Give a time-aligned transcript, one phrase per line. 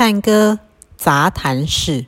[0.00, 0.58] 探戈
[0.96, 2.06] 杂谈室。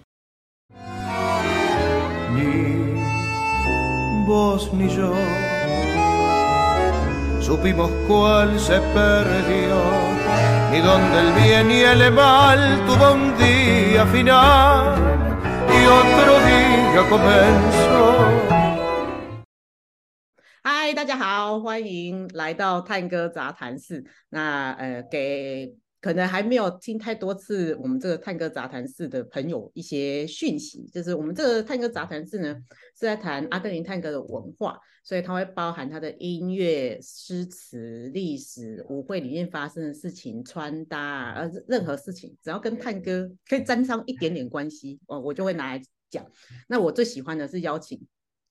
[20.62, 24.02] 嗨，大家好，欢迎来到探戈杂谈室。
[24.30, 25.81] 那呃，给。
[26.02, 32.52] 可能还没有听太多次我们这个探戈杂谈室的朋友一些讯息，就是我们这个探戈杂谈室呢
[32.98, 46.26] 是在谈阿根廷探戈的文化，所以它会包含它的音乐、诗词、历史、舞会里面发生的事情、穿搭，呃，任何事情只要跟探戈可以沾上一点点关系，哦，我就会拿来讲。
[46.66, 48.04] 那我最喜欢的是邀请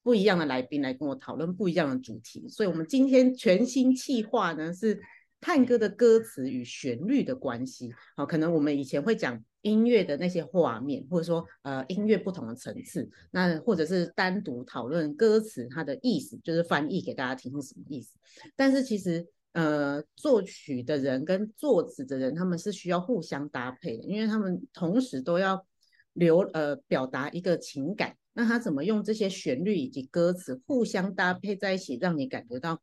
[0.03, 5.01] 不一样的来宾来跟我讨论不一样的主题，所以我们今天全新企划呢是。
[5.41, 18.15] 探戈的歌词与旋律的关系，好，可能我们以前会讲音乐的那些画面，或者说呃音乐不同的层次，那或者是单独讨论歌词它的意思，就是翻译给大家听是什么意思。
[18.55, 25.65] 但是其实呃作曲的人跟作词的人他们是需要互相搭配的，因为他们同时都要
[26.13, 32.79] 留呃表达一个情感，那他怎么用这些旋律以及歌词互相搭配在一起，让你感觉到。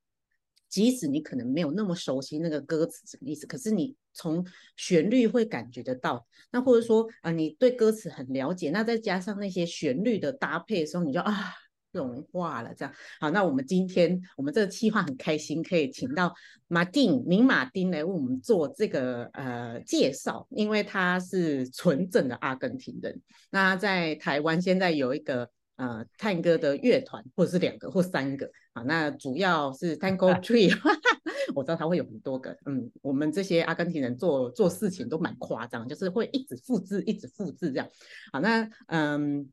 [0.69, 4.45] 即使你可能没有那么熟悉那个歌词什么意思，可是你从
[4.77, 6.27] 旋律会感觉得到。
[6.51, 11.55] 那或者说啊、呃，你对歌词很了解，那再加上那些旋律的搭配的时候，你就啊
[11.93, 12.75] 融化了。
[12.75, 16.35] 这样好，那我们今天我们这个计划很开心，可以请到
[16.67, 23.21] 马丁明马丁来为我们做这个呃介绍，因为他是纯正的阿根廷人。
[23.51, 25.51] 那在台湾现在有一个。
[25.79, 30.77] 呃，探戈的乐团，或者是两个或三个，啊，那主要是 Tango Tree，
[31.55, 37.89] 我知道他会有很多个，嗯，我们这些阿根廷人做做事情都蛮夸张，就是会一直复制，一直复制这样，
[38.33, 39.49] 好，那嗯，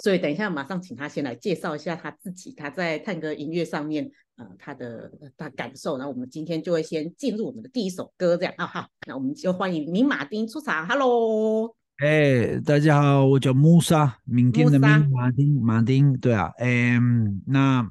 [0.00, 11.83] 所以等一下马上请他先来介绍一下他自己，他在探戈音乐上面，呃，他的他感受，然后我们今天就会先进入我们的第一首歌，这样啊，哈，那我们就欢迎明马丁出场，Hello。
[11.98, 17.00] 哎、欸，大家好，我叫穆萨，明天的明马丁，马丁，对啊，哎、欸，
[17.46, 17.88] 那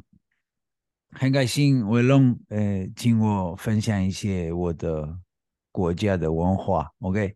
[1.11, 5.17] 很开心，伟龙，呃，请我分享一些我的
[5.71, 7.33] 国家的文化，OK，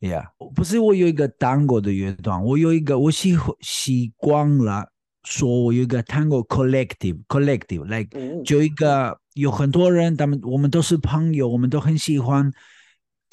[0.00, 4.86] 呀、yeah，不是我有一个探戈的乐团，我有一个，我习习惯了
[5.22, 12.52] 说我有一个探戈 collective，collective，like、嗯、就一个有很多人，他们我们都是朋友，我们都很喜欢。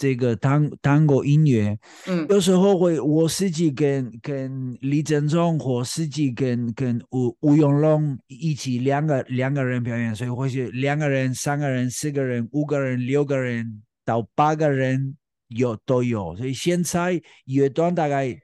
[0.01, 15.15] 这个探探戈音乐，嗯，有时候会我自己跟跟李正忠或自己跟跟吴吴永龙一起两个两个人表演，所以或许两个人、三个人、四个人、五个人、六个人到八个人
[15.49, 18.35] 有都有，所以现在乐团大概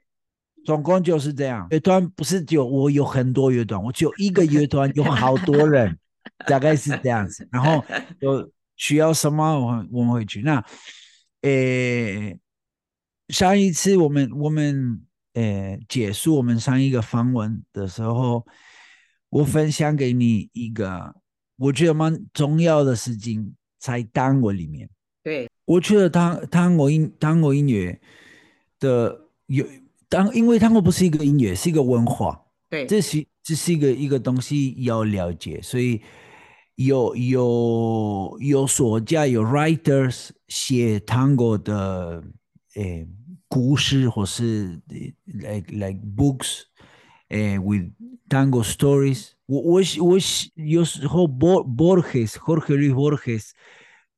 [0.64, 1.66] 总共就是这样。
[1.70, 5.98] 乐团不是就我有很多乐团，我只有一个乐团 有好多人，
[6.46, 7.48] 大概是这样子。
[7.50, 7.84] 然后
[8.20, 10.64] 有需要什么，我我们会去那。
[11.42, 12.38] 诶，
[13.28, 15.00] 上一次我们我们
[15.34, 18.44] 诶结束我们上一个访问的时候，
[19.28, 21.14] 我分享给你一个
[21.56, 24.88] 我觉得蛮重要的事情，在单位里面。
[25.22, 28.00] 对，我觉得探探戈音探戈音乐
[28.80, 29.64] 的有
[30.08, 32.44] 当，因为探戈不是一个音乐，是一个文化。
[32.68, 36.00] 对，这是这是一个一个东西要了解，所以。
[36.80, 42.24] 有有有作家有 writers 写探戈的
[42.74, 43.06] 诶
[43.48, 44.80] 故事，或是
[45.26, 46.62] like like books
[47.28, 47.90] 诶 with
[48.28, 49.60] tango stories 我。
[49.60, 50.18] 我我我
[50.54, 53.50] 有时候 Borges Jorge Luis Borges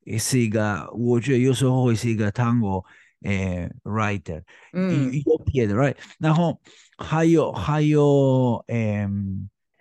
[0.03, 2.83] 也是一个，我觉得有时候会是一个探戈
[3.21, 4.41] 诶 writer，
[4.73, 6.59] 嗯，有别的 right，然后
[6.97, 9.07] 还有还有诶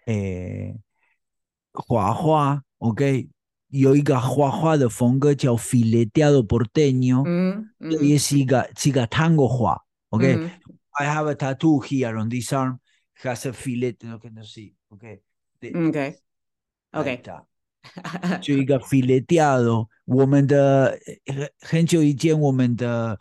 [0.07, 0.77] 诶
[1.73, 2.63] 画画。
[2.79, 3.29] OK，
[3.71, 9.81] 有一个画画的风格叫 fileteado porteño，嗯，嗯，也是一个是一个探戈画。
[10.09, 10.51] OK，I、嗯、
[11.09, 12.79] have a tattoo here on this arm
[13.23, 14.73] has a fillet，you can see。
[14.89, 17.23] OK，OK，OK，
[18.43, 23.17] 就一个 fileteado，我们的很很久以前我们的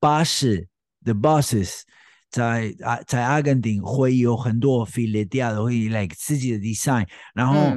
[0.00, 0.66] 巴士
[1.04, 1.82] the buses
[2.30, 7.76] 在啊在阿根廷会有很多 fileteado，会 like 自己的 design，然后。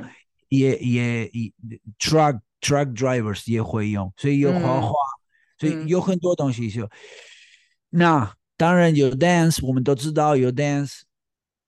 [0.56, 1.52] 嗯也也也
[2.00, 4.94] truck truck drivers 也会用，所以有画画，嗯、
[5.60, 6.86] 所以有很多东西就。
[6.86, 6.90] 嗯、
[7.90, 11.02] 那当然有 dance，我们都知道有 dance，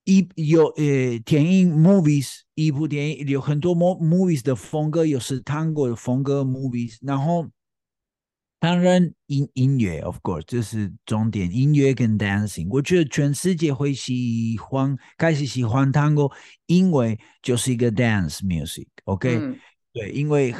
[0.04, 7.46] 一有呃电影 movies，一部电影有很多 movies 的风格，有是探戈的风格 movies，然后
[8.60, 11.48] 当然音音乐，of course，这是重点。
[11.52, 16.32] 音乐跟 dancing，我觉得全世界会喜欢，开始喜欢 Tango，
[16.66, 19.38] 因为就是一个 dance music，OK？、Okay?
[19.40, 19.58] 嗯、
[19.92, 20.52] 对，因为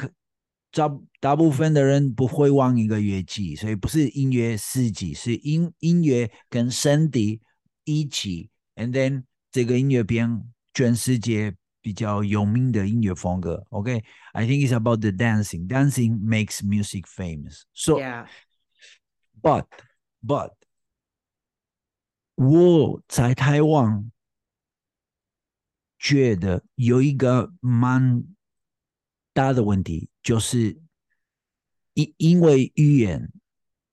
[0.71, 7.41] 大大部分的人不会玩一个乐器，所以不是音乐四级，是音音乐跟身体
[7.83, 11.53] 一起，and then 这个音乐变全世界。
[11.81, 14.47] 比较有名的音乐风格，OK，I、okay?
[14.47, 15.65] think it's about the dancing.
[15.65, 17.63] Dancing makes music famous.
[17.73, 18.27] So, yeah.
[19.41, 19.65] but
[20.21, 20.51] but
[22.35, 24.11] 我在台湾
[25.97, 28.25] 觉得有一个蛮
[29.33, 30.77] 大的问题，就是
[31.93, 33.31] 因因为语言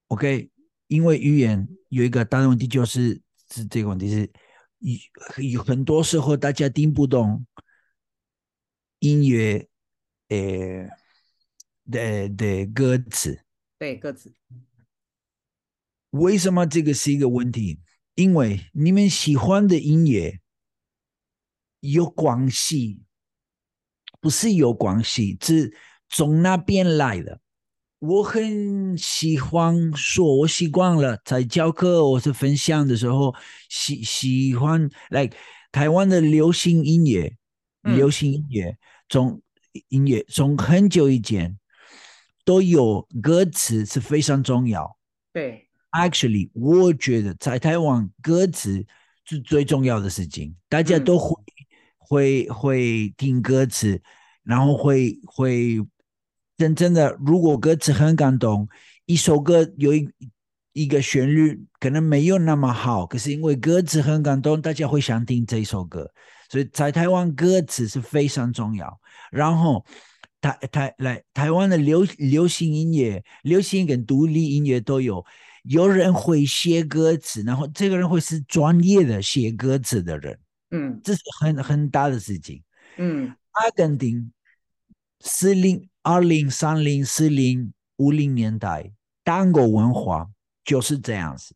[0.08, 0.50] ，OK，
[0.88, 4.32] 因为语言有一个大的问题，就是是这个问题是
[4.78, 7.46] 有有很多时候大家听不懂。
[8.98, 9.68] 音乐，
[10.28, 10.88] 诶
[11.90, 13.44] 的的歌词，
[13.78, 14.32] 对歌词，
[16.10, 17.80] 为什么这个是一个问题？
[18.14, 20.40] 因为你们喜欢的音乐
[21.80, 23.02] 有关系，
[24.20, 25.76] 不是有关系，是
[26.08, 27.40] 从那边来的。
[27.98, 33.34] 我很喜欢说，我习惯了在教课或是分享的时候，
[33.68, 35.36] 喜喜欢来、like,
[35.70, 37.36] 台湾的流行音乐。
[37.94, 38.76] 流行音乐
[39.08, 39.40] 从
[39.88, 41.58] 音乐从很久以前
[42.44, 44.96] 都有歌词是非常重要。
[45.32, 48.84] 对，actually，我觉得在台湾歌词
[49.24, 50.54] 是最重要的事情。
[50.68, 51.64] 大家都会、嗯、
[51.98, 54.00] 会会听歌词，
[54.42, 55.84] 然后会会
[56.56, 58.68] 真正的，如果歌词很感动，
[59.04, 60.08] 一首歌有一
[60.72, 66.10] 一个旋律可能没有那么好，可是因为歌词很感动，大家会想听这首歌。
[66.56, 68.98] 所以在台湾歌词是非常重要，
[69.30, 69.84] 然后
[70.40, 75.22] 台台来台湾的流流行音乐、流行跟独立音乐都有，
[75.64, 80.38] 有人会写歌词，然后这个人会是专业的写歌词的人，
[80.70, 82.62] 嗯，这是很很大的事情，
[82.96, 84.32] 嗯，阿根廷
[85.20, 88.90] 四零二零三零四零五零年代
[89.22, 90.26] tango 文化
[90.64, 91.54] 就是这样子，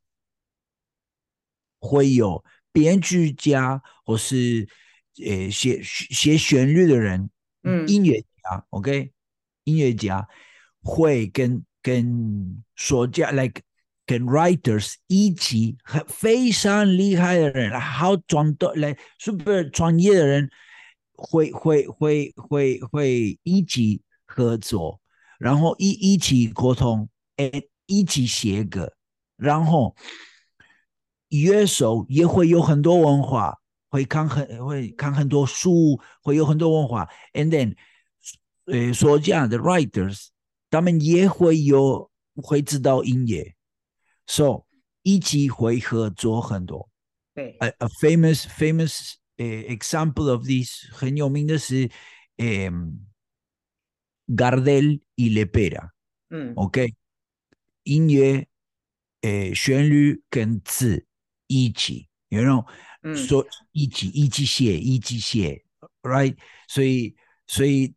[1.78, 2.44] 会有。
[2.72, 4.68] 编剧家或是
[5.26, 7.30] 呃写写旋律的人，
[7.62, 9.10] 嗯，音乐家，OK，
[9.64, 10.26] 音乐家
[10.82, 13.62] 会跟跟作家，like
[14.06, 20.50] 跟 writers 一起，很非常厉害的人，好专的来 super 专业的人，
[21.12, 25.00] 会会会会会一起合作，
[25.38, 28.92] 然后一一起沟通，诶，一起写歌，
[29.36, 29.94] 然后。
[31.32, 33.59] 乐手也会有很多文化，
[33.90, 37.06] 会看很会看很多书，会有很多文化。
[37.34, 37.76] And then，
[38.64, 40.28] 呃，说这样的 writers，
[40.70, 43.54] 他们也会有会知道音乐
[44.26, 44.64] ，so
[45.02, 46.88] 一起会合作很多。
[47.34, 51.90] 对，a a famous famous 呃 example of this 很有名的是，
[52.36, 52.70] 呃
[54.28, 55.90] ，Gardel y Lepera。
[56.30, 56.94] 嗯，OK，
[57.82, 58.46] 音乐，
[59.20, 61.06] 呃，旋律跟字。
[61.52, 62.64] 一起，you know，
[63.14, 65.62] 说、嗯、一起一起写一起写
[66.02, 66.34] ，right？
[66.66, 67.14] 所以
[67.46, 67.92] 所以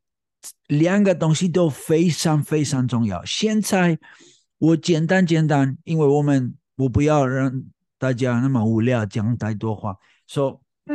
[0.68, 3.24] 两个东西都非常非常重要。
[3.24, 3.98] 现在
[4.58, 7.64] 我简单简单，因为我们我不要让
[7.98, 9.96] 大家那么无聊讲太多话，
[10.28, 10.94] 说、so，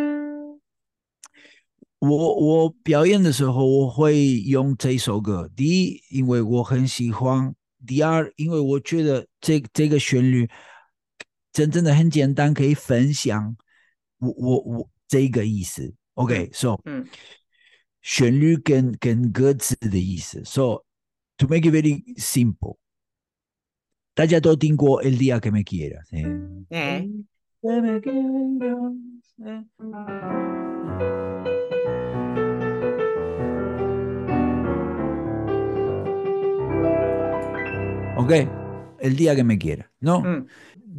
[2.01, 5.51] 我我表演的时候我会用这首歌。
[5.57, 7.53] 第一，因为我很喜欢；
[7.87, 10.49] 第二，因为我觉得这这个旋律。
[11.53, 13.57] 真正的很简单，可以分享
[14.19, 17.07] 我我我这个意思，OK，so，嗯，
[18.03, 20.85] 旋律跟跟歌词的意思，so
[21.37, 22.77] to make it very simple，
[24.15, 27.25] 大家都听过 El día que me quiera，嗯，嗯
[38.99, 40.23] ，OK，El día que me quiera，no？
[40.25, 40.47] 嗯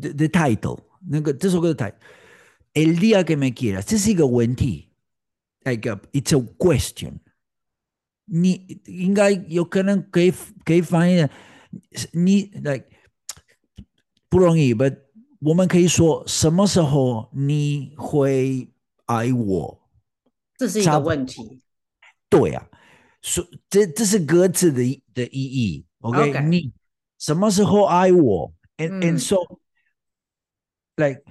[0.01, 4.89] The, the title 那个这首歌的 title，El día que me quieras，这是一个问题
[5.63, 7.20] ，like it's a question。
[8.25, 10.32] 你应该有可能可以
[10.63, 11.27] 可以翻译，
[12.13, 12.86] 你 like
[14.29, 15.00] 不容易，but
[15.39, 18.70] 我们可以说什么时候你会
[19.06, 19.89] 爱我？
[20.58, 21.63] 这是一个问题。
[22.29, 22.70] 对啊，
[23.24, 25.88] 说这这是歌词的的意义。
[26.01, 26.48] OK，, okay.
[26.48, 26.72] 你
[27.19, 29.35] 什么时候爱我？And、嗯、and so。
[30.95, 31.21] Like，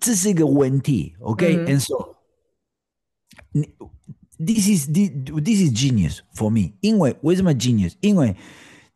[0.00, 2.16] 这是一个问题，OK？And、嗯、so，
[3.52, 3.62] 你
[4.36, 5.10] this is this
[5.44, 6.72] this is genius for me。
[6.80, 7.94] 因为为什么 genius？
[8.00, 8.34] 因为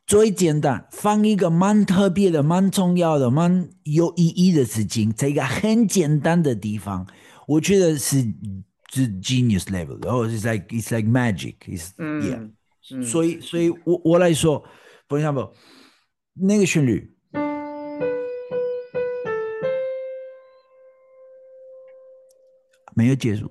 [0.04, 7.06] 最简单，放一个蛮特别的、蛮重要的、蛮有意义的事情，在一个很简单的地方，
[7.46, 8.34] 我觉得是是
[9.20, 9.98] genius level。
[10.04, 11.56] 然后 it's like it's like magic。
[11.66, 12.50] It's yeah。
[13.04, 14.64] 所以所以我我来说
[15.08, 15.52] ，for example，
[16.34, 17.10] 那个旋律。
[22.94, 23.50] 没有结束，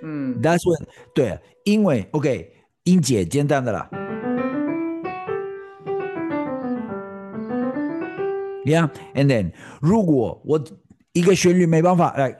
[0.00, 2.52] 嗯，That's when 对，因为 OK
[2.84, 3.90] 音节简单的啦
[8.64, 10.64] ，Yeah，and then 如果我
[11.14, 12.38] 一个旋律没办法来，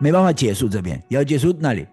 [0.00, 1.86] 没办法结束这边，要结束那里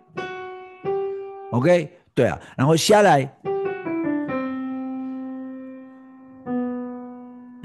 [1.51, 3.31] ，OK，对啊，然后下来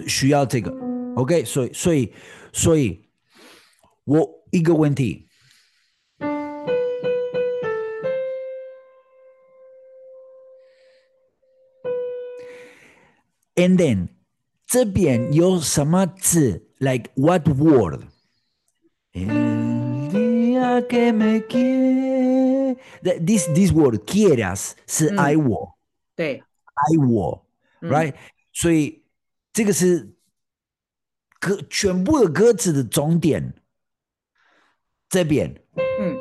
[0.06, 0.70] 需要这个
[1.16, 2.12] ，OK，所以所以
[2.52, 3.00] 所以。
[4.04, 5.28] 我一个问题
[13.54, 14.08] ，and then
[14.66, 18.02] 这边有什么字？Like what word？
[22.76, 25.76] word？This this word quieras 是爱我，
[26.14, 26.42] 对，
[26.74, 27.46] 爱我
[27.80, 28.14] ，right？
[28.52, 29.02] 所以
[29.52, 30.14] 这个是
[31.38, 33.54] 歌全部的歌词的终点。
[35.08, 36.16] 这边，嗯，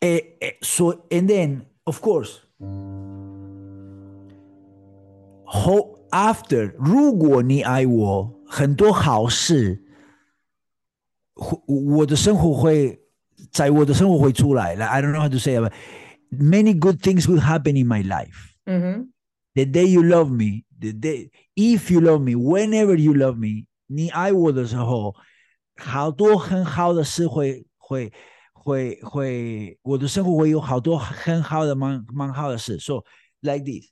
[0.00, 2.50] 诶诶，所以，and then of course，How
[6.10, 9.82] after，如果你爱我，很多好事，
[11.66, 13.00] 我的生活会
[13.50, 14.74] 在我的生活会出来。
[14.74, 15.72] Like, I don't know how to say it, but
[16.30, 18.54] many good things will happen in my life.
[18.66, 19.08] Mm -hmm.
[19.54, 25.14] The day you love me, the day if you love me, whenever you love me，你爱我的时候，
[25.76, 28.12] 好多很好的事会会
[28.52, 32.78] 会会，我的生活会有好多很好的蛮蛮好的事。
[32.78, 33.04] So
[33.40, 33.90] like this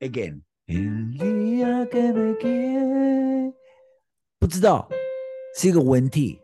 [0.00, 0.42] again.
[4.38, 4.88] 不知道
[5.56, 6.40] 是一个问题。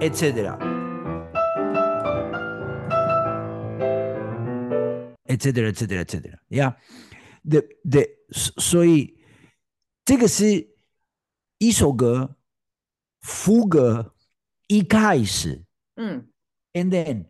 [0.00, 0.56] etcétera,
[5.26, 6.38] etcétera, etcétera, etcétera.
[6.48, 6.74] 呀，
[7.48, 7.60] 对
[7.90, 9.14] 对，所以
[10.10, 10.68] 这个是
[11.58, 12.34] 一首歌
[13.20, 14.12] 副歌
[14.66, 15.62] 一开始，
[15.94, 16.26] 嗯
[16.72, 17.26] ，and then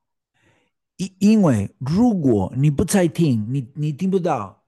[0.98, 4.63] 因因为如果你不在听，你你听不到，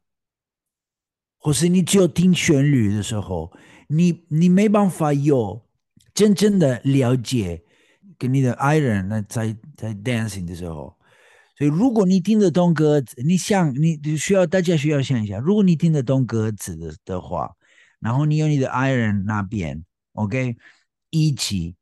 [1.37, 3.51] 或是你只有听旋律的时候，
[3.87, 5.63] 你你没办法有
[6.13, 7.63] 真正的了解，
[8.17, 10.97] 跟你的爱人那在在 dancing 的时候。
[11.57, 17.55] 所以，如果你听得懂歌词，你想，你需要大家需要想一下，如果你听得懂歌词的的话，
[18.01, 20.57] 然后你有你的爱人那边，OK，
[21.11, 21.75] 一起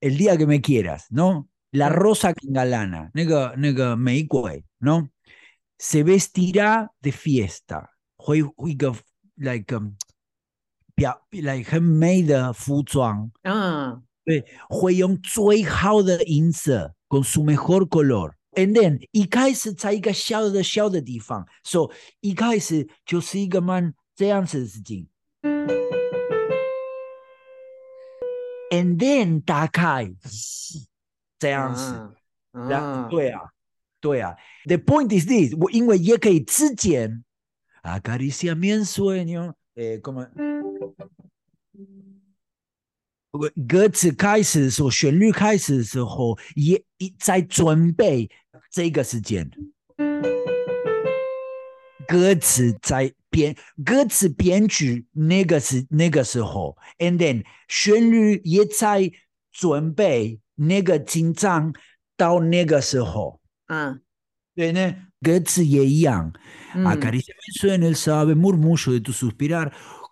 [0.00, 8.94] ，El día que me quieras，no，la rosa que engalana，那个那个玫瑰，no，se vestirá de fiesta，会会一个
[9.36, 9.80] like
[10.94, 16.94] 表，like 很美的服装，嗯，对，会用最好的音色。
[17.08, 18.34] con su mejor color。
[18.52, 25.08] And then 一开始在一个小的小的地方，so 一开始就是一个蛮这样子的事情。
[28.70, 30.14] And then 打开，
[31.38, 31.80] 这样子，
[32.52, 33.40] 啊，对啊，
[34.00, 34.36] 对啊。
[34.66, 37.24] The point is this，我因为也可以之间
[37.82, 40.28] ，acaricia mi sueño，诶，干嘛？
[43.68, 48.28] 歌词开始的时候，旋律开始的时候，也一在准备
[48.70, 49.48] 这个时间。
[52.08, 59.12] 歌词在编，歌词编曲那个是那个时候，and then 旋律也在
[59.52, 61.74] 准备那个紧张
[62.16, 63.40] 到那个时候。
[63.68, 64.00] 嗯，
[64.56, 66.32] 对呢，歌词也一样。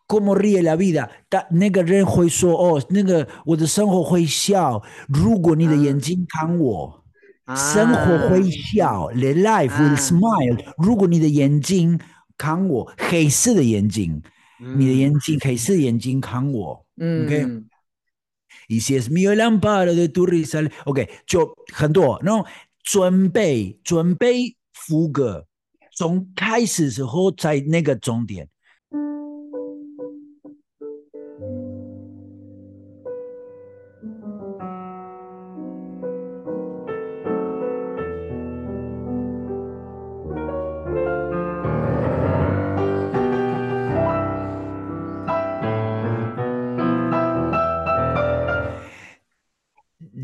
[0.08, 4.80] Como ríe la vida，但那个人会说：“哦，那个我的生活会笑。
[5.08, 7.05] 如果你的眼睛看我，啊、
[7.54, 9.08] 生活会笑。
[9.12, 10.72] The life will smile、啊。
[10.78, 12.00] 如果你的眼睛
[12.36, 14.22] 看我，黑色的眼睛，
[14.60, 16.84] 嗯、你的眼睛黑色的眼睛看我。
[16.96, 22.18] 嗯，OK，y si es mío el amparo de tu risa，OK，就很多。
[22.22, 22.46] 然后
[22.82, 25.46] 准备准备副歌，
[25.94, 28.48] 从开始时候在那个终点。”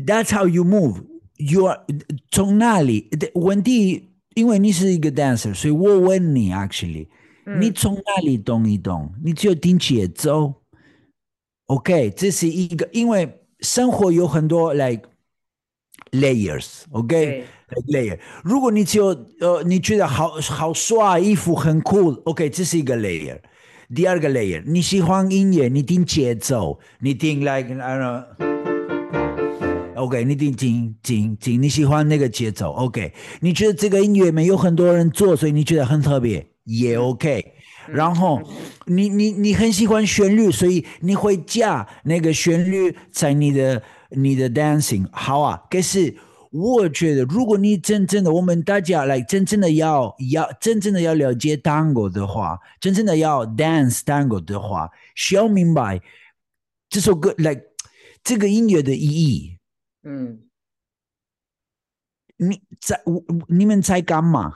[0.06, 1.02] That's how you move.
[1.36, 1.80] You are
[2.30, 3.08] 从哪里？
[3.34, 7.06] 问题，因为你是一个 dancer，所以我问你，actually，、
[7.46, 9.12] 嗯、你从哪里动一动？
[9.22, 10.54] 你只有听节奏。
[11.66, 15.02] OK，这是一个，因为生活有很多 like
[16.10, 18.18] layers。OK，layer。
[18.42, 19.06] 如果你只有
[19.40, 22.10] 呃，你觉得好好帅，衣服很酷。
[22.24, 23.38] OK，这是一个 layer。
[23.94, 28.51] 第二个 layer，你喜欢音乐，你听节奏，你听 like I don't know。
[29.95, 32.71] OK，你听听听听，你喜欢那个节奏。
[32.71, 37.53] OK，你觉得这个音乐没有很多人做，所以你觉得很特别，也 OK。
[37.87, 38.41] 然后
[38.85, 45.05] 你你你很喜欢旋律，所以你会加那个旋律在你的你的 dancing。
[45.11, 46.15] 好啊，可是
[46.49, 56.01] 我觉得，如果你真正的我们大家来真正的要要真正的要了解 Tango 的话，真正的要 dance Tango 的话，需要明白
[56.89, 57.55] 这首歌来、
[58.23, 59.52] 这个音乐的意义。
[60.03, 60.43] 嗯，
[62.35, 64.53] 你在我你们在干嘛？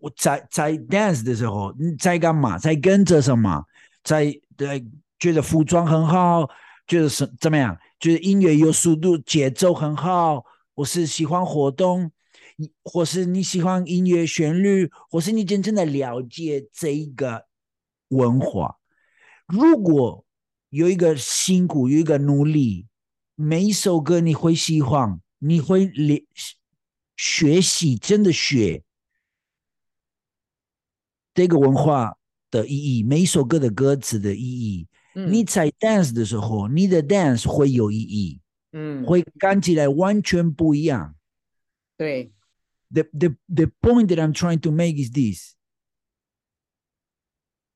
[0.00, 2.58] 我在在 dance 的时候，你在干嘛？
[2.58, 3.64] 在跟着什么？
[4.02, 4.86] 在对，
[5.18, 6.48] 觉得服装很好，
[6.86, 7.78] 觉得是怎么样？
[7.98, 12.10] 觉得音乐有速度，节奏很好，或是喜欢活动，
[12.82, 17.44] 或是你喜欢音乐旋律，或是你真正的了解这一个
[18.08, 18.78] 文化。
[19.46, 20.24] 如果
[20.70, 22.86] 有一个辛苦，有一个努力。
[23.39, 26.23] 每一首歌你会喜欢，你会练
[27.15, 28.83] 学习，真的学
[31.33, 32.17] 这个文化
[32.49, 33.03] 的意义。
[33.03, 38.39] 每一首歌的歌词的意义，嗯、你在 dance 的时候，你的 dance 会有意义，
[38.71, 41.15] 嗯，会看起来完全不一样。
[41.97, 42.31] 对，
[42.91, 45.55] the the the point that I'm trying to make is this: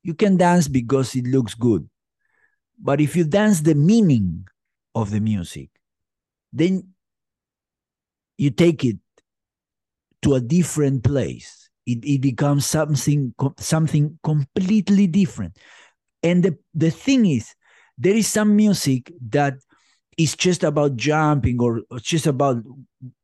[0.01, 1.87] you can dance because it looks good,
[2.81, 4.45] but if you dance the meaning
[4.94, 5.70] of the music,
[6.52, 6.94] then
[8.38, 8.96] you take it
[10.22, 11.68] to a different place.
[11.86, 15.58] It, it becomes something something completely different.
[16.22, 17.54] And the, the thing is,
[17.98, 19.54] there is some music that
[20.16, 22.62] is just about jumping or, or just about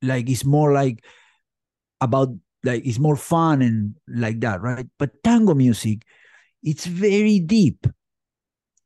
[0.02, 1.02] like it's more like
[2.00, 2.28] about
[2.64, 4.87] like it's more fun and like that, right?
[4.98, 6.04] But tango music,
[6.62, 7.87] it's very deep,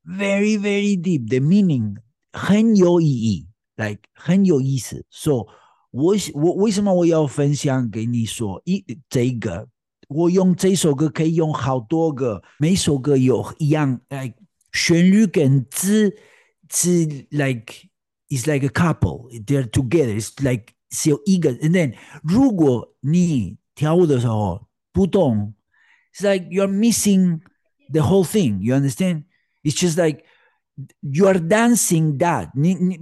[0.05, 1.29] very, very deep.
[1.29, 1.99] The meaning
[2.34, 5.06] 很有意义，like 很有意思。
[5.10, 5.48] So
[5.92, 9.68] 我我为什么我要分享给你说一这个？
[10.08, 14.36] 我用这首歌可以用好多个，每首歌有一样，like
[14.72, 16.16] 旋律跟字
[16.72, 17.74] 是 like
[18.28, 21.52] it's like a couple they're together it's like 是有一个。
[21.60, 25.54] And then 如果你跳舞的时候不动，
[26.14, 27.42] it's like you're missing
[27.92, 28.60] the whole thing.
[28.62, 29.24] You understand?
[29.64, 30.24] It's just like
[31.01, 32.99] You are dancing that 你你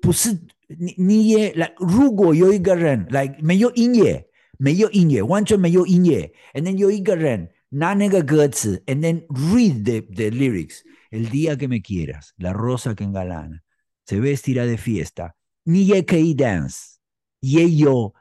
[0.00, 0.32] 不是
[0.68, 4.26] 你你也来，如果有一个人来，like, 没有音乐，
[4.58, 10.80] 没有音乐，完全没有音乐，and then 有一个人拿那个歌词，and then read the the lyrics。
[11.10, 13.62] El día que me quieras, la rosa que engalana,
[14.06, 15.32] se vestirá de fiesta。
[15.64, 16.94] 你也可以 dance，
[17.40, 18.14] 也有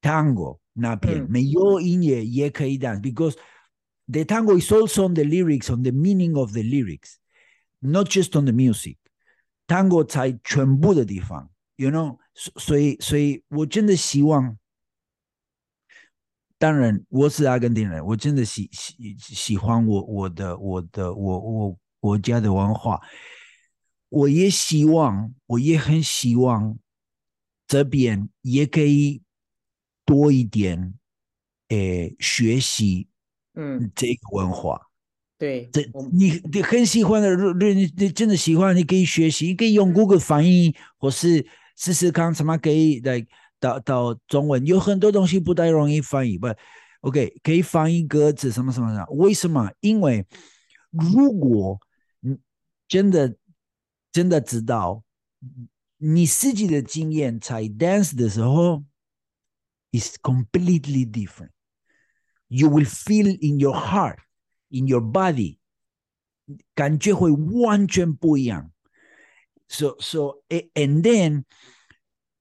[0.00, 3.36] tango 那边、嗯、没有音乐也可以 dance，because
[4.10, 7.16] the tango is also on the lyrics, on the meaning of the lyrics,
[7.84, 8.96] not just on the music.
[9.66, 14.58] Tango 在全部的地方，you know，所以所以我真的希望，
[16.58, 23.00] 当然我是阿根廷人，我真的喜喜喜欢我我的我的我我国家的文化，
[24.08, 26.78] 我也希望，我也很希望
[27.66, 29.22] 这边也可以
[30.04, 30.94] 多一点，
[31.68, 33.08] 诶，学习。
[33.56, 34.90] 嗯，这个文化，
[35.36, 41.44] 对，这你你很喜欢的，你你真的喜欢，你可以学习，你可以用 Google 翻译，或是
[41.76, 43.26] 试试看什么可以来
[43.58, 46.46] 到到中文，有很多东西不太容易翻译，不
[47.00, 49.04] ，OK，可以翻译歌词什么什么的。
[49.10, 49.70] 为什么？
[49.80, 50.24] 因为
[50.90, 51.80] 如果
[52.20, 52.38] 你
[52.86, 53.36] 真的
[54.12, 55.02] 真的知道
[55.98, 58.84] 你自己的经验在 dance 的时候
[59.90, 61.50] ，is completely different。
[62.46, 64.18] You will feel in your heart,
[64.68, 65.58] in your body，
[66.74, 68.70] 感觉会完全不一样。
[69.66, 71.44] So, so, and then，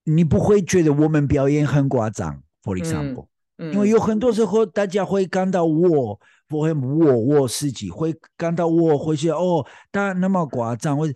[0.03, 11.07] 你不会觉得我们表演很夸张，for example，、嗯嗯、因为有很多时候大家会感到我，不会我我自己会感到我会觉得哦，他那么夸张，我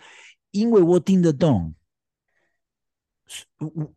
[0.52, 1.76] 因为我听得懂，
[3.60, 3.94] 我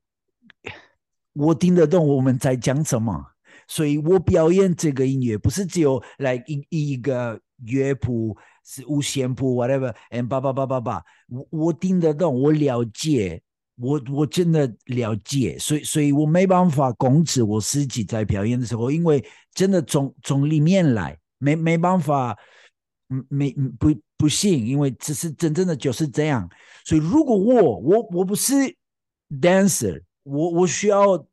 [1.33, 3.33] 我听得懂我们在讲什么。
[3.71, 13.41] 所以我表演这个音乐不是只有来一一个乐谱是五线谱 whatever，and 叭叭叭叭叭，我我听得懂，我了解，
[13.77, 22.37] 我我真的了解，所以所以我没办法控制我自己在表演的时候，因为真的从从里面来，没没办法，
[23.29, 26.51] 没不不行，因为这是真正的就是这样。
[26.85, 28.53] 所以如果我我我不是
[29.41, 31.25] dancer，我我需要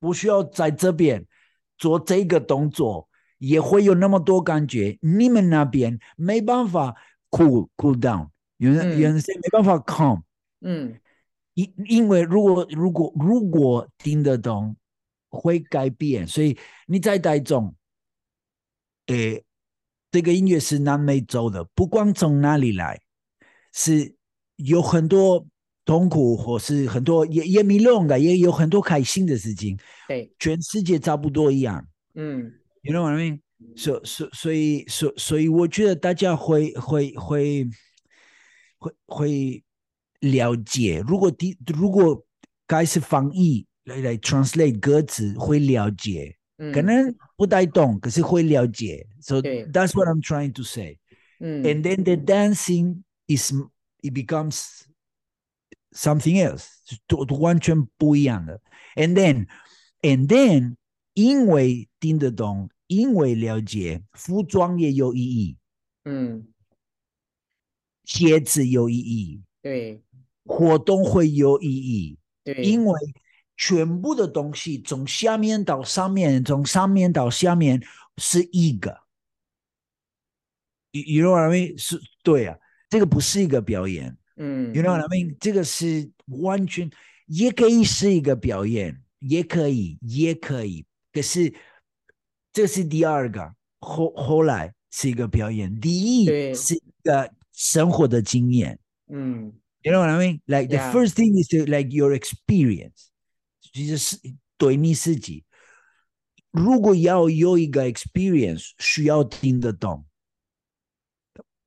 [0.00, 1.24] 我需要在这边。
[1.80, 6.94] 做这个动作也会有那么多感觉，你们那边没办法
[7.30, 10.20] cool cool down，有人有人没办法 calm，
[10.60, 11.00] 嗯，
[11.54, 14.76] 因因为如果如果如果听得懂
[15.30, 17.74] 会改变，所以你在台中，
[19.06, 19.42] 诶，
[20.10, 23.00] 这个音乐是南美洲的，不光从哪里来，
[23.72, 24.14] 是
[24.56, 25.46] 有很多。
[25.90, 29.76] 痛苦或是很多也也没弄的，也有很多开心的事情。
[30.06, 31.84] 对，全世界差不多一样。
[32.14, 33.40] 嗯，You know what I mean？
[33.74, 37.66] 所所所以所所以我觉得大家会会会
[38.78, 39.64] 会会
[40.20, 41.02] 了解。
[41.08, 42.24] 如果第如果
[42.68, 46.36] 开始翻译来来 translate 歌词，会了解。
[46.58, 49.04] 嗯，可能不太懂，可是会了解。
[49.20, 50.98] So that's what I'm trying to say。
[51.40, 53.52] 嗯，and then the dancing is
[54.02, 54.82] it becomes
[55.92, 56.68] Something else，
[57.08, 58.60] 都都完全不一样的。
[58.94, 59.48] And then,
[60.02, 60.76] and then，
[61.14, 65.56] 因为听得懂，因为了解，服装也有意义。
[66.04, 66.46] 嗯，
[68.04, 69.42] 鞋子有意义。
[69.60, 70.02] 对，
[70.44, 72.18] 活动会有意义。
[72.44, 72.98] 对，因为
[73.56, 77.82] 全部的东西从下面到上面，从上面到下面
[78.16, 79.00] 是一个。
[80.92, 81.76] You you know what I mean？
[81.76, 82.56] 是，对啊，
[82.88, 84.16] 这个不是一个表演。
[84.42, 85.36] 嗯，You know what I mean？
[85.38, 86.90] 这个是完全
[87.26, 90.86] 也可以是一个表演，也可以，也可以。
[91.12, 91.52] 可是
[92.50, 98.78] 这是第二个，后后来是一个表演，第一是一个生活的经验。
[99.08, 103.08] 嗯，You know what I mean？Like the first thing is to like your experience，
[103.74, 104.16] 就是
[104.56, 105.44] 对你自己。
[106.50, 110.06] 如果要有一个 experience，需要听得懂。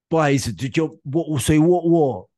[0.10, 2.30] 不好意思，就就我，所以我我。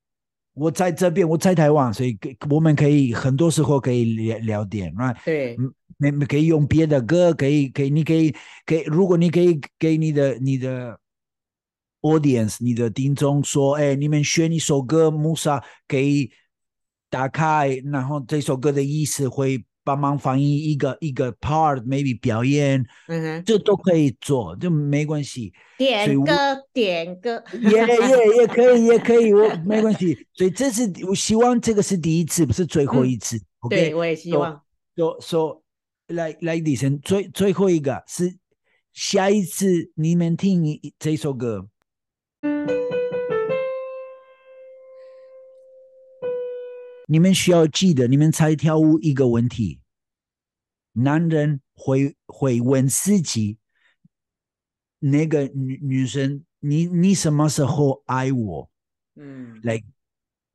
[0.55, 2.17] 我在这边，我在台湾，所以
[2.49, 5.15] 我们可以很多时候可以聊聊点，right？
[5.23, 5.55] 对，
[5.97, 8.33] 没可以用别的歌，可以可以，你可以
[8.65, 10.99] 给，如果你可以给你的你的
[12.01, 16.31] audience，你的听众说，哎，你们选一首歌，Musa 可以
[17.09, 19.63] 打开，然后这首歌的意思会。
[19.85, 25.53] 帮忙翻译一个一个 part，maybe 表演，嗯哼，这都可以做，就没关系。
[25.77, 26.33] 点歌，
[26.73, 30.17] 点歌，也也也可以，也可以，我没关系。
[30.33, 33.37] 所以这是我希望这个是第一次，不是最后一次。
[33.37, 33.69] 嗯、okay?
[33.69, 34.59] 对，我也希望。
[34.95, 35.63] 说说
[36.07, 38.35] 来来，第三最最后一个是
[38.91, 40.63] 下一次你们听
[40.97, 41.67] 这首歌。
[47.06, 49.80] 你们需要记得，你们才跳舞一个问题。
[50.92, 53.58] 男人会会问自己，
[54.98, 58.70] 那个女女生，你你什么时候爱我？
[59.14, 59.84] 嗯，like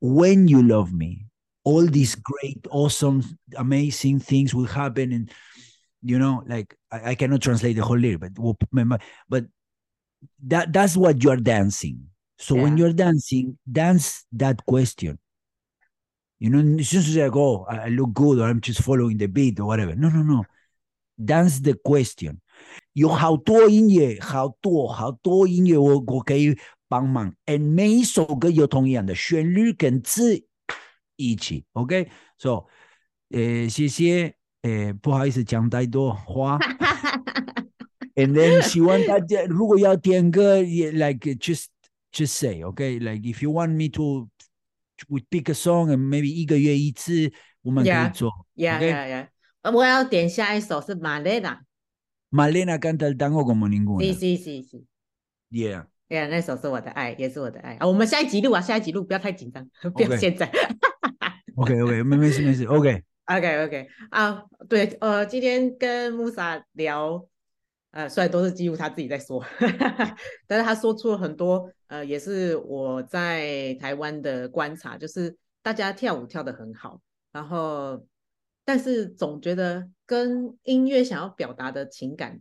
[0.00, 1.26] when you love me，
[1.62, 5.30] all these great, awesome, amazing things will happen, and
[6.00, 8.32] you know, like I, I cannot translate the whole lyric, but
[9.28, 9.46] but
[10.46, 12.10] that that's what you are dancing.
[12.38, 12.62] So yeah.
[12.62, 15.18] when you're dancing, dance that question.
[16.40, 19.58] You know, it's just like, oh, I look good, or I'm just following the beat
[19.58, 19.94] or whatever.
[19.94, 20.44] No, no, no.
[21.18, 22.40] Dance the question.
[22.92, 26.56] 有好多音乐，好多好多音乐，我我可以
[26.88, 27.34] 帮忙。
[27.46, 30.44] And 每一首歌有同样的旋律跟字
[31.16, 32.66] 一起，OK？So，、okay?
[33.30, 36.58] 呃，谢谢，呃，不好意思讲太多话。
[38.14, 41.66] And then 希望大家如果要点歌，也 like just
[42.12, 43.34] just say，OK？Like、okay?
[43.34, 44.28] if you want me to
[45.09, 48.29] we pick a song and maybe 一个月一次，我们可以做。
[48.55, 49.27] Yeah, yeah,
[49.63, 49.71] yeah.
[49.71, 51.61] 我要点下一首是玛丽娜。
[52.31, 54.03] Malena canta el tango como ninguna.
[54.03, 54.85] Sí, sí, sí, sí.
[55.49, 55.85] Yeah.
[56.07, 57.75] Yeah, 那首是我的爱，也是我的爱。
[57.75, 60.51] 啊，我们下一集录啊，下一集录，不要太紧张，不要现在。
[61.55, 62.65] OK OK，没没事没事。
[62.65, 67.25] OK OK OK 啊，对，呃，今天跟 Musa 聊，
[67.91, 69.43] 呃，虽然都是几乎他自己在说，
[70.47, 76.99] 但是他说出了很多，呃，也是我在台湾的观察，就是大家跳舞跳得很好，
[77.31, 78.05] 然后。
[78.63, 82.39] 但是总觉得跟音乐想要表达的情感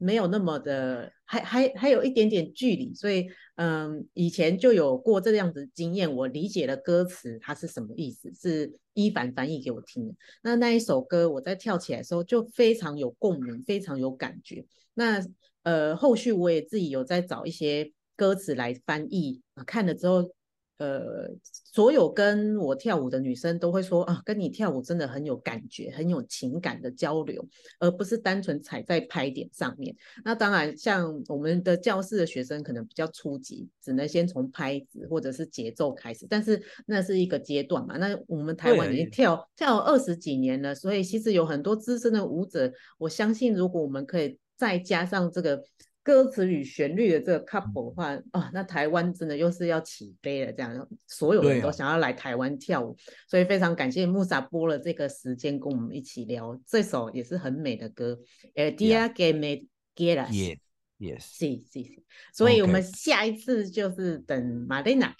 [0.00, 10.14] 没有那么的，还还还有一点点距离，所以嗯，以前就有过这样子经验，我理解了歌词它是什么意思，是伊凡翻译给我听的。
[10.42, 14.64] 那那一首歌我在跳起来的时候就非常有共鸣，非常有感觉。
[14.94, 15.22] 那
[15.62, 20.32] 呃，后续我也自己有在找一些歌词来翻译，看了之后。
[20.80, 21.28] 呃，
[21.74, 27.46] 所有跟我跳舞的女生都会说啊，跟你跳舞真的很有感觉，很有情感的交流，
[27.78, 29.94] 而不是单纯踩在拍点上面。
[30.24, 37.98] 那当然，像我们的教室的学生可能比较初级，只能先从拍子或者是节奏开始，但是那是一个阶段嘛。
[37.98, 45.62] 那我们台湾已经跳跳二十几年了，所以其实有很多资深的舞者，我相信如果我们可以再加上这个。
[46.02, 52.96] 歌词与旋律的这个 couple 的话，啊，那台湾真的又是要起飞了，这样所有人都想要来台湾跳舞，
[53.28, 58.18] 所以非常感谢 Musa 拨了这个时间跟我们一起聊这首也是很美的歌
[58.54, 60.58] ，El día que me quieras。
[61.00, 65.14] Yes，是是是，所以我们下一次就是等玛丽娜。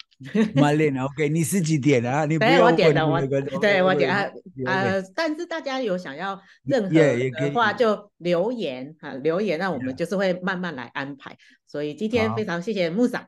[0.53, 2.25] 玛丽娜，OK，你是几点啊？
[2.25, 3.19] 你不要我点的，我
[3.59, 4.31] 对我点啊
[4.67, 11.35] 呃，但是大家有想要任何的话就留言哈，留言，那我们就是会慢慢来安排。
[11.65, 13.25] 所以今天非常谢谢 Musa。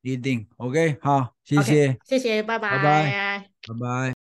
[0.00, 4.14] 一定 OK，好，谢谢，谢谢，拜拜，拜拜，拜拜。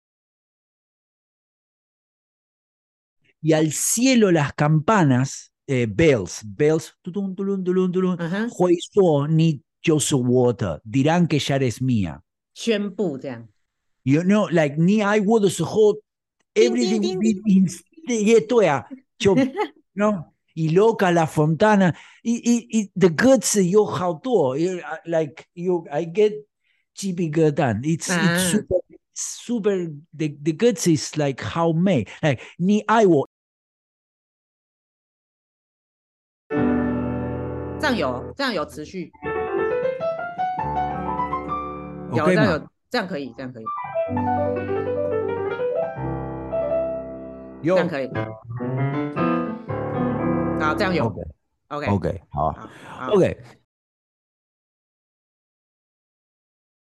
[3.42, 5.49] Y al cielo las campanas。
[5.70, 8.16] 呃，bells，bells，嘟咚嘟隆嘟隆嘟隆，
[8.50, 12.18] 会说你就是我的，dirán que ya eres mía，
[12.54, 13.46] 宣布这样。
[14.02, 15.94] You know，like 你爱我的时候
[16.54, 17.14] ，everything
[17.46, 17.68] in，
[18.08, 18.84] 也对啊，
[19.16, 19.36] 就
[19.92, 26.46] ，no，y loca la fontana，y y y 的歌词有好多，like you，I get
[26.94, 28.82] 鸡皮疙瘩，it's it's super
[29.14, 33.04] super，the the 歌词 is like 好美，like 你爱
[37.80, 39.10] 这样有，这样有持续，
[42.12, 43.64] 有这样有，这样可以，这样可以，
[47.62, 48.10] 有，这样可以，
[50.60, 51.06] 好，这样有
[51.68, 52.54] ，OK，OK，好
[53.12, 53.38] ，OK。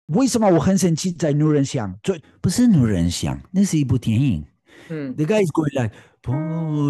[0.07, 1.13] 为什么我很生气？
[1.13, 4.45] 在女人想，最不是女人想，那是一部电影。
[4.89, 6.35] 嗯，The guy is going like por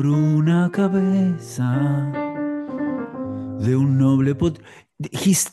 [0.04, 2.29] una cabeza。
[3.62, 5.48] The noble put，he's，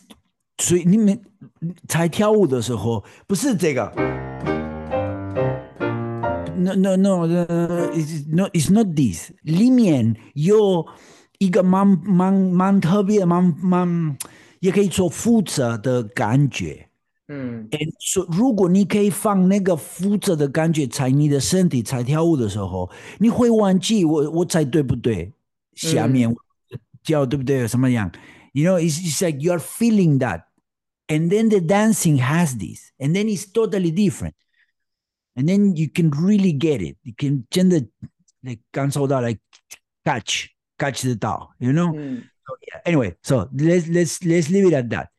[0.58, 1.20] 所以你们
[1.88, 3.92] 才跳舞的时候不是这个
[6.56, 10.86] ，no no no，it's not，it's not this，里面有
[11.38, 14.16] 一个蛮蛮蛮特别、蛮蛮
[14.60, 16.88] 也可以说复杂的感觉，
[17.26, 22.88] 嗯，所以如果你可以放那个复杂的感觉在你的身体在跳舞的时候，
[23.18, 25.32] 你会忘记我我在对不对？
[25.74, 26.30] 下面。
[26.30, 26.36] 嗯
[27.06, 28.14] shout up there, somebody young.
[28.52, 30.42] You know, it's, it's like you're feeling that.
[31.08, 34.34] And then the dancing has this, and then it's totally different.
[35.36, 36.96] And then you can really get it.
[37.04, 37.88] You can change the
[38.42, 39.38] like cancel that, like
[40.04, 41.92] catch, catch the Tao, you know?
[41.92, 42.22] Mm.
[42.22, 42.80] So, yeah.
[42.86, 45.10] Anyway, so let's let's let's leave it at that.